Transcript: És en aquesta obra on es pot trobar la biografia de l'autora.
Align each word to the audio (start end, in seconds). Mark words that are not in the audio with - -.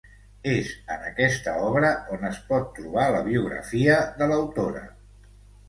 És 0.53 0.69
en 0.95 1.03
aquesta 1.09 1.53
obra 1.65 1.91
on 2.17 2.25
es 2.31 2.41
pot 2.49 2.67
trobar 2.79 3.05
la 3.19 3.21
biografia 3.29 4.01
de 4.23 4.33
l'autora. 4.35 4.85